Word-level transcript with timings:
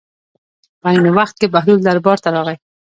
په 0.81 0.87
عین 0.91 1.05
وخت 1.17 1.35
کې 1.41 1.47
بهلول 1.53 1.79
دربار 1.83 2.17
ته 2.23 2.29
راغی. 2.35 2.55